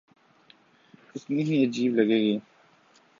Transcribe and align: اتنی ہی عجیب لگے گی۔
اتنی 1.15 1.41
ہی 1.43 1.55
عجیب 1.65 1.91
لگے 1.95 2.19
گی۔ 2.23 2.35